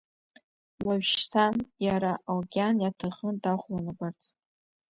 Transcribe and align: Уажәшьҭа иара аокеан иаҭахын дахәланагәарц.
Уажәшьҭа 0.85 1.45
иара 1.85 2.11
аокеан 2.29 2.75
иаҭахын 2.79 3.35
дахәланагәарц. 3.43 4.21